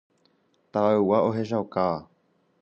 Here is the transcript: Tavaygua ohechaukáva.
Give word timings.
Tavaygua 0.73 1.17
ohechaukáva. 1.27 2.01